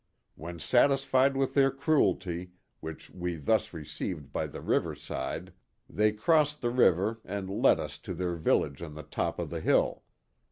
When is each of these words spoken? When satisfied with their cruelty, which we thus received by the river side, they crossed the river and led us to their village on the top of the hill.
When 0.33 0.57
satisfied 0.57 1.37
with 1.37 1.53
their 1.53 1.69
cruelty, 1.69 2.53
which 2.79 3.11
we 3.11 3.35
thus 3.35 3.71
received 3.71 4.33
by 4.33 4.47
the 4.47 4.59
river 4.59 4.95
side, 4.95 5.53
they 5.87 6.11
crossed 6.11 6.61
the 6.61 6.71
river 6.71 7.21
and 7.23 7.47
led 7.61 7.79
us 7.79 7.99
to 7.99 8.15
their 8.15 8.33
village 8.33 8.81
on 8.81 8.95
the 8.95 9.03
top 9.03 9.37
of 9.37 9.51
the 9.51 9.61
hill. 9.61 10.01